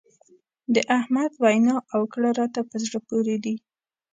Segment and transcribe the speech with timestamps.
[0.73, 3.55] د احمد وينا او کړه راته په زړه پورې دي.